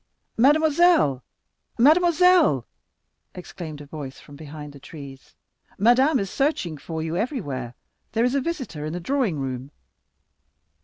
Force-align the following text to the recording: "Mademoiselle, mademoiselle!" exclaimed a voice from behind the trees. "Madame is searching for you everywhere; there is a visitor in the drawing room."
"Mademoiselle, 0.35 1.23
mademoiselle!" 1.77 2.65
exclaimed 3.35 3.79
a 3.81 3.85
voice 3.85 4.19
from 4.19 4.35
behind 4.35 4.73
the 4.73 4.79
trees. 4.79 5.35
"Madame 5.77 6.17
is 6.17 6.27
searching 6.31 6.75
for 6.75 7.03
you 7.03 7.15
everywhere; 7.15 7.75
there 8.13 8.25
is 8.25 8.33
a 8.33 8.41
visitor 8.41 8.83
in 8.83 8.93
the 8.93 8.99
drawing 8.99 9.37
room." 9.37 9.69